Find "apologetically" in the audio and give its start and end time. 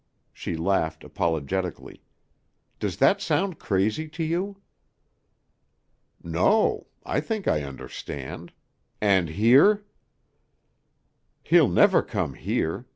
1.03-2.01